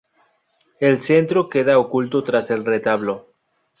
El 0.79 0.99
central 0.99 1.47
queda 1.47 1.77
oculto 1.77 2.23
tras 2.23 2.49
el 2.49 2.65
retablo. 2.65 3.27